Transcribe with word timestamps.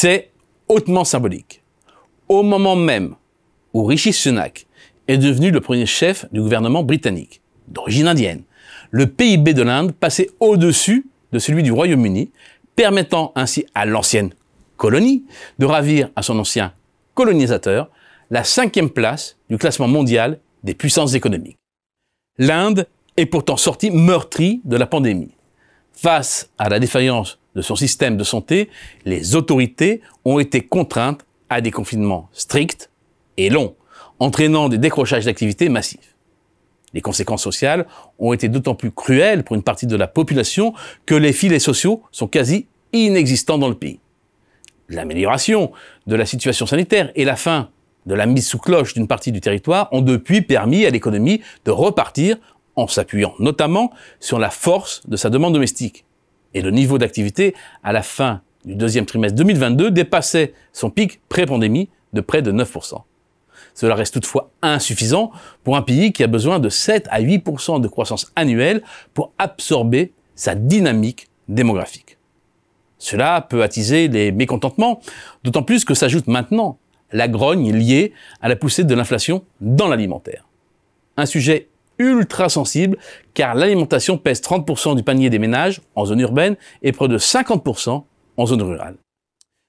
C'est 0.00 0.30
hautement 0.68 1.02
symbolique. 1.02 1.64
Au 2.28 2.44
moment 2.44 2.76
même 2.76 3.16
où 3.74 3.82
Rishi 3.84 4.12
Sunak 4.12 4.68
est 5.08 5.18
devenu 5.18 5.50
le 5.50 5.60
premier 5.60 5.86
chef 5.86 6.24
du 6.30 6.40
gouvernement 6.40 6.84
britannique, 6.84 7.40
d'origine 7.66 8.06
indienne, 8.06 8.44
le 8.92 9.08
PIB 9.08 9.54
de 9.54 9.62
l'Inde 9.62 9.90
passait 9.90 10.30
au-dessus 10.38 11.08
de 11.32 11.40
celui 11.40 11.64
du 11.64 11.72
Royaume-Uni, 11.72 12.30
permettant 12.76 13.32
ainsi 13.34 13.66
à 13.74 13.86
l'ancienne 13.86 14.30
colonie 14.76 15.24
de 15.58 15.66
ravir 15.66 16.10
à 16.14 16.22
son 16.22 16.38
ancien 16.38 16.72
colonisateur 17.14 17.90
la 18.30 18.44
cinquième 18.44 18.90
place 18.90 19.36
du 19.50 19.58
classement 19.58 19.88
mondial 19.88 20.38
des 20.62 20.74
puissances 20.74 21.14
économiques. 21.14 21.58
L'Inde 22.38 22.86
est 23.16 23.26
pourtant 23.26 23.56
sortie 23.56 23.90
meurtrie 23.90 24.60
de 24.64 24.76
la 24.76 24.86
pandémie. 24.86 25.34
Face 25.92 26.50
à 26.56 26.68
la 26.68 26.78
défaillance 26.78 27.40
de 27.58 27.62
son 27.62 27.74
système 27.74 28.16
de 28.16 28.22
santé, 28.22 28.70
les 29.04 29.34
autorités 29.34 30.00
ont 30.24 30.38
été 30.38 30.60
contraintes 30.60 31.26
à 31.48 31.60
des 31.60 31.72
confinements 31.72 32.28
stricts 32.32 32.88
et 33.36 33.50
longs, 33.50 33.74
entraînant 34.20 34.68
des 34.68 34.78
décrochages 34.78 35.24
d'activité 35.24 35.68
massifs. 35.68 36.14
Les 36.94 37.00
conséquences 37.00 37.42
sociales 37.42 37.86
ont 38.20 38.32
été 38.32 38.48
d'autant 38.48 38.76
plus 38.76 38.92
cruelles 38.92 39.42
pour 39.42 39.56
une 39.56 39.64
partie 39.64 39.88
de 39.88 39.96
la 39.96 40.06
population 40.06 40.72
que 41.04 41.16
les 41.16 41.32
filets 41.32 41.58
sociaux 41.58 42.04
sont 42.12 42.28
quasi 42.28 42.68
inexistants 42.92 43.58
dans 43.58 43.68
le 43.68 43.74
pays. 43.74 43.98
L'amélioration 44.88 45.72
de 46.06 46.14
la 46.14 46.26
situation 46.26 46.64
sanitaire 46.64 47.10
et 47.16 47.24
la 47.24 47.34
fin 47.34 47.70
de 48.06 48.14
la 48.14 48.26
mise 48.26 48.46
sous 48.46 48.58
cloche 48.58 48.94
d'une 48.94 49.08
partie 49.08 49.32
du 49.32 49.40
territoire 49.40 49.88
ont 49.90 50.00
depuis 50.00 50.42
permis 50.42 50.86
à 50.86 50.90
l'économie 50.90 51.42
de 51.64 51.72
repartir 51.72 52.36
en 52.76 52.86
s'appuyant 52.86 53.34
notamment 53.40 53.90
sur 54.20 54.38
la 54.38 54.50
force 54.50 55.02
de 55.08 55.16
sa 55.16 55.28
demande 55.28 55.54
domestique. 55.54 56.04
Et 56.58 56.60
le 56.60 56.72
niveau 56.72 56.98
d'activité 56.98 57.54
à 57.84 57.92
la 57.92 58.02
fin 58.02 58.40
du 58.64 58.74
deuxième 58.74 59.06
trimestre 59.06 59.36
2022 59.36 59.92
dépassait 59.92 60.54
son 60.72 60.90
pic 60.90 61.20
pré-pandémie 61.28 61.88
de 62.12 62.20
près 62.20 62.42
de 62.42 62.50
9%. 62.50 63.00
Cela 63.74 63.94
reste 63.94 64.14
toutefois 64.14 64.50
insuffisant 64.60 65.30
pour 65.62 65.76
un 65.76 65.82
pays 65.82 66.12
qui 66.12 66.24
a 66.24 66.26
besoin 66.26 66.58
de 66.58 66.68
7 66.68 67.06
à 67.12 67.22
8% 67.22 67.80
de 67.80 67.86
croissance 67.86 68.32
annuelle 68.34 68.82
pour 69.14 69.32
absorber 69.38 70.10
sa 70.34 70.56
dynamique 70.56 71.28
démographique. 71.46 72.18
Cela 72.98 73.40
peut 73.40 73.62
attiser 73.62 74.08
les 74.08 74.32
mécontentements, 74.32 74.98
d'autant 75.44 75.62
plus 75.62 75.84
que 75.84 75.94
s'ajoute 75.94 76.26
maintenant 76.26 76.78
la 77.12 77.28
grogne 77.28 77.72
liée 77.72 78.14
à 78.40 78.48
la 78.48 78.56
poussée 78.56 78.82
de 78.82 78.96
l'inflation 78.96 79.44
dans 79.60 79.86
l'alimentaire. 79.86 80.48
Un 81.16 81.26
sujet 81.26 81.68
ultra 81.98 82.48
sensible 82.48 82.96
car 83.34 83.54
l'alimentation 83.54 84.18
pèse 84.18 84.40
30% 84.40 84.96
du 84.96 85.02
panier 85.02 85.30
des 85.30 85.38
ménages 85.38 85.80
en 85.94 86.04
zone 86.06 86.20
urbaine 86.20 86.56
et 86.82 86.92
près 86.92 87.08
de 87.08 87.18
50% 87.18 88.02
en 88.36 88.46
zone 88.46 88.62
rurale. 88.62 88.96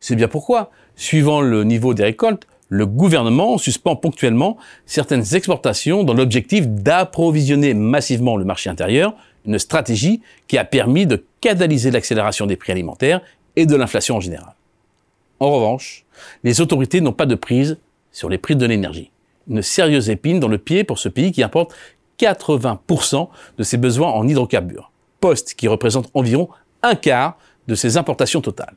C'est 0.00 0.16
bien 0.16 0.28
pourquoi, 0.28 0.70
suivant 0.96 1.40
le 1.40 1.64
niveau 1.64 1.94
des 1.94 2.04
récoltes, 2.04 2.46
le 2.68 2.86
gouvernement 2.86 3.58
suspend 3.58 3.96
ponctuellement 3.96 4.56
certaines 4.86 5.34
exportations 5.34 6.04
dans 6.04 6.14
l'objectif 6.14 6.66
d'approvisionner 6.66 7.74
massivement 7.74 8.36
le 8.36 8.44
marché 8.44 8.70
intérieur, 8.70 9.14
une 9.44 9.58
stratégie 9.58 10.22
qui 10.48 10.56
a 10.56 10.64
permis 10.64 11.06
de 11.06 11.24
catalyser 11.40 11.90
l'accélération 11.90 12.46
des 12.46 12.56
prix 12.56 12.72
alimentaires 12.72 13.20
et 13.56 13.66
de 13.66 13.76
l'inflation 13.76 14.16
en 14.16 14.20
général. 14.20 14.54
En 15.38 15.50
revanche, 15.50 16.06
les 16.44 16.60
autorités 16.60 17.00
n'ont 17.00 17.12
pas 17.12 17.26
de 17.26 17.34
prise 17.34 17.78
sur 18.10 18.28
les 18.28 18.38
prix 18.38 18.56
de 18.56 18.64
l'énergie. 18.64 19.10
Une 19.48 19.60
sérieuse 19.60 20.08
épine 20.08 20.40
dans 20.40 20.48
le 20.48 20.58
pied 20.58 20.82
pour 20.82 20.98
ce 20.98 21.08
pays 21.08 21.32
qui 21.32 21.42
importe 21.42 21.74
80% 22.18 23.28
de 23.58 23.62
ses 23.62 23.76
besoins 23.76 24.10
en 24.10 24.26
hydrocarbures, 24.26 24.90
poste 25.20 25.54
qui 25.54 25.68
représente 25.68 26.10
environ 26.14 26.48
un 26.82 26.94
quart 26.94 27.38
de 27.68 27.74
ses 27.74 27.96
importations 27.96 28.40
totales. 28.40 28.74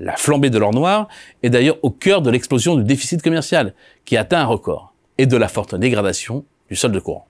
La 0.00 0.16
flambée 0.16 0.50
de 0.50 0.58
l'or 0.58 0.72
noir 0.72 1.08
est 1.42 1.50
d'ailleurs 1.50 1.78
au 1.82 1.90
cœur 1.90 2.20
de 2.20 2.30
l'explosion 2.30 2.74
du 2.74 2.84
déficit 2.84 3.22
commercial, 3.22 3.74
qui 4.04 4.16
atteint 4.16 4.40
un 4.40 4.46
record, 4.46 4.92
et 5.18 5.26
de 5.26 5.36
la 5.36 5.48
forte 5.48 5.74
dégradation 5.74 6.44
du 6.68 6.76
solde 6.76 6.98
courant. 7.00 7.28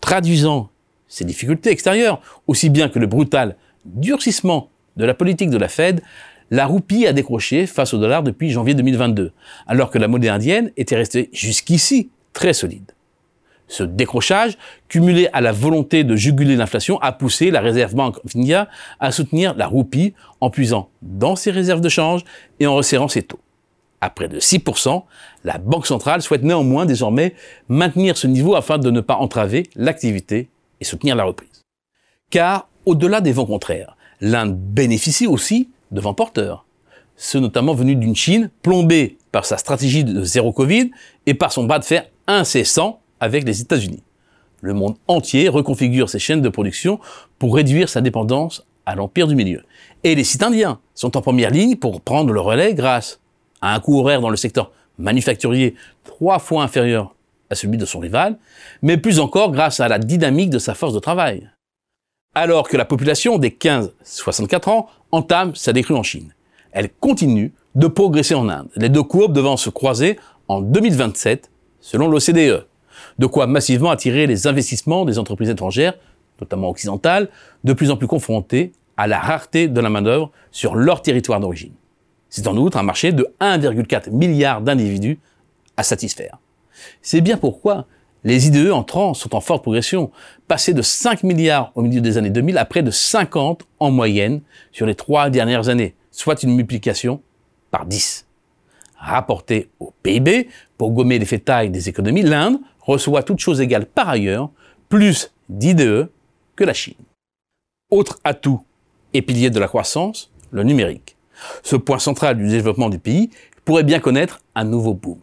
Traduisant 0.00 0.70
ces 1.08 1.24
difficultés 1.24 1.70
extérieures, 1.70 2.20
aussi 2.46 2.70
bien 2.70 2.88
que 2.88 2.98
le 2.98 3.06
brutal 3.06 3.56
durcissement 3.84 4.70
de 4.96 5.04
la 5.04 5.14
politique 5.14 5.50
de 5.50 5.58
la 5.58 5.68
Fed, 5.68 6.02
la 6.50 6.66
roupie 6.66 7.06
a 7.06 7.12
décroché 7.12 7.66
face 7.66 7.94
au 7.94 7.98
dollar 7.98 8.22
depuis 8.22 8.50
janvier 8.50 8.74
2022, 8.74 9.32
alors 9.66 9.90
que 9.90 9.98
la 9.98 10.06
monnaie 10.06 10.28
indienne 10.28 10.70
était 10.76 10.96
restée 10.96 11.30
jusqu'ici 11.32 12.10
très 12.32 12.52
solide. 12.52 12.92
Ce 13.72 13.84
décrochage, 13.84 14.58
cumulé 14.88 15.30
à 15.32 15.40
la 15.40 15.50
volonté 15.50 16.04
de 16.04 16.14
juguler 16.14 16.56
l'inflation, 16.56 17.00
a 17.00 17.10
poussé 17.10 17.50
la 17.50 17.62
réserve 17.62 17.94
banque 17.94 18.22
of 18.22 18.36
India 18.36 18.68
à 19.00 19.12
soutenir 19.12 19.54
la 19.56 19.66
roupie 19.66 20.12
en 20.42 20.50
puisant 20.50 20.90
dans 21.00 21.36
ses 21.36 21.50
réserves 21.50 21.80
de 21.80 21.88
change 21.88 22.22
et 22.60 22.66
en 22.66 22.74
resserrant 22.74 23.08
ses 23.08 23.22
taux. 23.22 23.40
À 24.02 24.10
près 24.10 24.28
de 24.28 24.38
6%, 24.38 25.04
la 25.44 25.56
Banque 25.56 25.86
centrale 25.86 26.20
souhaite 26.20 26.42
néanmoins 26.42 26.84
désormais 26.84 27.34
maintenir 27.70 28.18
ce 28.18 28.26
niveau 28.26 28.56
afin 28.56 28.76
de 28.76 28.90
ne 28.90 29.00
pas 29.00 29.16
entraver 29.16 29.70
l'activité 29.74 30.50
et 30.82 30.84
soutenir 30.84 31.16
la 31.16 31.24
reprise. 31.24 31.62
Car, 32.28 32.68
au-delà 32.84 33.22
des 33.22 33.32
vents 33.32 33.46
contraires, 33.46 33.96
l'Inde 34.20 34.54
bénéficie 34.54 35.26
aussi 35.26 35.70
de 35.92 36.00
vents 36.02 36.12
porteurs. 36.12 36.66
Ceux 37.16 37.40
notamment 37.40 37.72
venus 37.72 37.96
d'une 37.96 38.16
Chine 38.16 38.50
plombée 38.60 39.16
par 39.30 39.46
sa 39.46 39.56
stratégie 39.56 40.04
de 40.04 40.24
zéro 40.24 40.52
Covid 40.52 40.90
et 41.24 41.32
par 41.32 41.52
son 41.52 41.64
bras 41.64 41.78
de 41.78 41.86
fer 41.86 42.04
incessant 42.26 43.01
avec 43.22 43.44
les 43.44 43.60
États-Unis. 43.60 44.02
Le 44.62 44.74
monde 44.74 44.96
entier 45.06 45.48
reconfigure 45.48 46.10
ses 46.10 46.18
chaînes 46.18 46.42
de 46.42 46.48
production 46.48 46.98
pour 47.38 47.54
réduire 47.54 47.88
sa 47.88 48.00
dépendance 48.00 48.66
à 48.84 48.96
l'empire 48.96 49.28
du 49.28 49.36
milieu. 49.36 49.62
Et 50.02 50.16
les 50.16 50.24
sites 50.24 50.42
indiens 50.42 50.80
sont 50.94 51.16
en 51.16 51.22
première 51.22 51.50
ligne 51.50 51.76
pour 51.76 52.00
prendre 52.00 52.32
le 52.32 52.40
relais 52.40 52.74
grâce 52.74 53.20
à 53.60 53.74
un 53.74 53.80
coût 53.80 54.00
horaire 54.00 54.20
dans 54.20 54.28
le 54.28 54.36
secteur 54.36 54.72
manufacturier 54.98 55.76
trois 56.02 56.40
fois 56.40 56.64
inférieur 56.64 57.14
à 57.48 57.54
celui 57.54 57.78
de 57.78 57.84
son 57.84 58.00
rival, 58.00 58.38
mais 58.82 58.96
plus 58.96 59.20
encore 59.20 59.52
grâce 59.52 59.78
à 59.78 59.86
la 59.86 60.00
dynamique 60.00 60.50
de 60.50 60.58
sa 60.58 60.74
force 60.74 60.92
de 60.92 60.98
travail. 60.98 61.48
Alors 62.34 62.68
que 62.68 62.76
la 62.76 62.84
population 62.84 63.38
des 63.38 63.50
15-64 63.50 64.68
ans 64.68 64.88
entame 65.12 65.54
sa 65.54 65.72
décrue 65.72 65.94
en 65.94 66.02
Chine, 66.02 66.34
elle 66.72 66.90
continue 66.90 67.52
de 67.76 67.86
progresser 67.86 68.34
en 68.34 68.48
Inde, 68.48 68.68
les 68.74 68.88
deux 68.88 69.02
courbes 69.04 69.32
devant 69.32 69.56
se 69.56 69.70
croiser 69.70 70.18
en 70.48 70.60
2027 70.60 71.50
selon 71.80 72.08
l'OCDE 72.08 72.66
de 73.18 73.26
quoi 73.26 73.46
massivement 73.46 73.90
attirer 73.90 74.26
les 74.26 74.46
investissements 74.46 75.04
des 75.04 75.18
entreprises 75.18 75.50
étrangères, 75.50 75.94
notamment 76.40 76.68
occidentales, 76.70 77.28
de 77.64 77.72
plus 77.72 77.90
en 77.90 77.96
plus 77.96 78.06
confrontées 78.06 78.72
à 78.96 79.06
la 79.06 79.18
rareté 79.18 79.68
de 79.68 79.80
la 79.80 79.90
main-d'œuvre 79.90 80.30
sur 80.50 80.74
leur 80.74 81.02
territoire 81.02 81.40
d'origine. 81.40 81.72
C'est 82.28 82.46
en 82.46 82.56
outre 82.56 82.78
un 82.78 82.82
marché 82.82 83.12
de 83.12 83.26
1,4 83.40 84.10
milliard 84.10 84.60
d'individus 84.60 85.18
à 85.76 85.82
satisfaire. 85.82 86.38
C'est 87.02 87.20
bien 87.20 87.36
pourquoi 87.36 87.86
les 88.24 88.46
IDE 88.46 88.70
entrants 88.70 89.14
sont 89.14 89.34
en 89.34 89.40
forte 89.40 89.62
progression, 89.62 90.10
passés 90.46 90.74
de 90.74 90.82
5 90.82 91.24
milliards 91.24 91.72
au 91.74 91.82
milieu 91.82 92.00
des 92.00 92.18
années 92.18 92.30
2000 92.30 92.56
à 92.56 92.64
près 92.64 92.82
de 92.82 92.90
50 92.90 93.64
en 93.80 93.90
moyenne 93.90 94.42
sur 94.70 94.86
les 94.86 94.94
trois 94.94 95.28
dernières 95.28 95.68
années, 95.68 95.94
soit 96.10 96.42
une 96.42 96.54
multiplication 96.54 97.20
par 97.70 97.84
10. 97.84 98.26
Rapporté 99.02 99.68
au 99.80 99.92
PIB, 100.04 100.48
pour 100.78 100.92
gommer 100.92 101.18
l'effet 101.18 101.40
taille 101.40 101.70
des 101.70 101.88
économies, 101.88 102.22
l'Inde 102.22 102.60
reçoit 102.78 103.24
toutes 103.24 103.40
choses 103.40 103.60
égales 103.60 103.86
par 103.86 104.08
ailleurs 104.08 104.50
plus 104.88 105.32
d'IDE 105.48 106.08
que 106.54 106.62
la 106.62 106.72
Chine. 106.72 106.94
Autre 107.90 108.20
atout 108.22 108.62
et 109.12 109.20
pilier 109.20 109.50
de 109.50 109.58
la 109.58 109.66
croissance, 109.66 110.30
le 110.52 110.62
numérique. 110.62 111.16
Ce 111.64 111.74
point 111.74 111.98
central 111.98 112.38
du 112.38 112.46
développement 112.46 112.90
du 112.90 113.00
pays 113.00 113.30
pourrait 113.64 113.82
bien 113.82 113.98
connaître 113.98 114.38
un 114.54 114.62
nouveau 114.62 114.94
boom. 114.94 115.18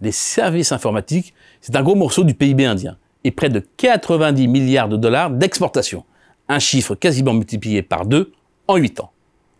Les 0.00 0.12
services 0.12 0.72
informatiques, 0.72 1.34
c'est 1.60 1.76
un 1.76 1.82
gros 1.82 1.96
morceau 1.96 2.24
du 2.24 2.32
PIB 2.32 2.64
indien 2.64 2.96
et 3.24 3.32
près 3.32 3.50
de 3.50 3.60
90 3.76 4.48
milliards 4.48 4.88
de 4.88 4.96
dollars 4.96 5.30
d'exportation, 5.30 6.04
un 6.48 6.58
chiffre 6.58 6.94
quasiment 6.94 7.34
multiplié 7.34 7.82
par 7.82 8.06
deux 8.06 8.32
en 8.66 8.76
8 8.76 9.00
ans. 9.00 9.12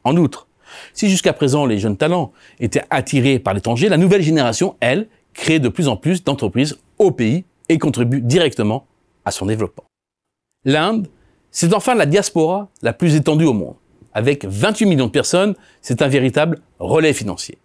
En 0.02 0.16
outre, 0.16 0.48
si 0.92 1.08
jusqu'à 1.08 1.32
présent 1.32 1.66
les 1.66 1.78
jeunes 1.78 1.96
talents 1.96 2.32
étaient 2.58 2.84
attirés 2.90 3.38
par 3.38 3.54
l'étranger, 3.54 3.88
la 3.88 3.96
nouvelle 3.96 4.22
génération, 4.22 4.76
elle, 4.80 5.08
crée 5.34 5.58
de 5.58 5.68
plus 5.68 5.88
en 5.88 5.96
plus 5.96 6.24
d'entreprises 6.24 6.78
au 6.98 7.10
pays 7.10 7.44
et 7.68 7.78
contribue 7.78 8.20
directement 8.20 8.86
à 9.24 9.30
son 9.30 9.46
développement. 9.46 9.84
L'Inde, 10.64 11.08
c'est 11.50 11.74
enfin 11.74 11.94
la 11.94 12.06
diaspora 12.06 12.68
la 12.82 12.92
plus 12.92 13.14
étendue 13.14 13.44
au 13.44 13.52
monde. 13.52 13.74
Avec 14.12 14.44
28 14.44 14.86
millions 14.86 15.06
de 15.06 15.10
personnes, 15.10 15.54
c'est 15.82 16.02
un 16.02 16.08
véritable 16.08 16.60
relais 16.78 17.12
financier. 17.12 17.58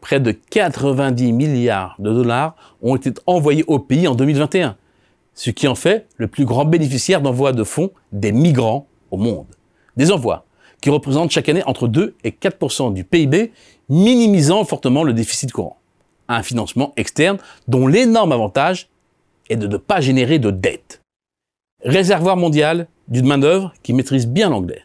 Près 0.00 0.20
de 0.20 0.32
90 0.32 1.32
milliards 1.32 1.96
de 1.98 2.12
dollars 2.12 2.56
ont 2.82 2.96
été 2.96 3.12
envoyés 3.26 3.64
au 3.66 3.78
pays 3.78 4.06
en 4.06 4.14
2021, 4.14 4.76
ce 5.34 5.50
qui 5.50 5.66
en 5.68 5.74
fait 5.74 6.06
le 6.16 6.26
plus 6.26 6.44
grand 6.44 6.64
bénéficiaire 6.64 7.22
d'envois 7.22 7.52
de 7.52 7.64
fonds 7.64 7.90
des 8.12 8.32
migrants 8.32 8.86
au 9.10 9.16
monde. 9.16 9.46
Des 9.96 10.12
envois 10.12 10.44
qui 10.84 10.90
représentent 10.90 11.30
chaque 11.30 11.48
année 11.48 11.62
entre 11.64 11.88
2 11.88 12.14
et 12.24 12.30
4% 12.30 12.92
du 12.92 13.04
PIB, 13.04 13.52
minimisant 13.88 14.66
fortement 14.66 15.02
le 15.02 15.14
déficit 15.14 15.50
courant 15.50 15.78
un 16.28 16.42
financement 16.42 16.92
externe 16.98 17.38
dont 17.68 17.86
l'énorme 17.86 18.32
avantage 18.32 18.90
est 19.48 19.56
de 19.56 19.66
ne 19.66 19.78
pas 19.78 20.02
générer 20.02 20.38
de 20.38 20.50
dette. 20.50 21.00
Réservoir 21.82 22.36
mondial 22.36 22.86
d'une 23.08 23.26
main-d'œuvre 23.26 23.72
qui 23.82 23.94
maîtrise 23.94 24.26
bien 24.26 24.50
l'anglais. 24.50 24.82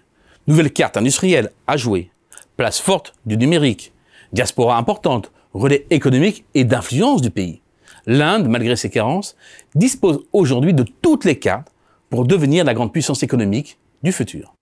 Nouvelle 0.47 0.71
carte 0.71 0.95
industrielle 0.95 1.51
à 1.67 1.75
jouer. 1.75 2.11
Place 2.55 2.79
forte 2.79 3.13
du 3.25 3.35
numérique. 3.35 3.91
Diaspora 4.31 4.77
importante, 4.77 5.33
relais 5.53 5.85
économique 5.89 6.45
et 6.53 6.63
d'influence 6.63 7.21
du 7.21 7.29
pays. 7.29 7.59
L'Inde, 8.05 8.47
malgré 8.47 8.77
ses 8.77 8.89
carences, 8.89 9.35
dispose 9.75 10.21
aujourd'hui 10.31 10.73
de 10.73 10.85
toutes 11.01 11.25
les 11.25 11.39
cartes 11.39 11.73
pour 12.09 12.23
devenir 12.23 12.63
la 12.63 12.73
grande 12.73 12.93
puissance 12.93 13.21
économique 13.21 13.77
du 14.01 14.13
futur. 14.13 14.53